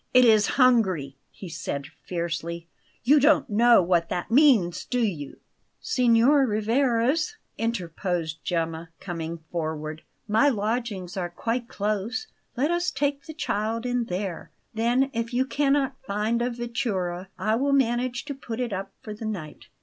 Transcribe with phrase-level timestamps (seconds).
[0.15, 2.65] "It is hungry," he said fiercely.
[3.03, 5.37] "You don't know what that means, do you?"
[5.79, 12.25] "Signor Rivarez," interposed Gemma, coming forward, "my lodgings are quite close.
[12.57, 14.49] Let us take the child in there.
[14.73, 19.13] Then, if you cannot find a vettura, I will manage to put it up for
[19.13, 19.67] the night."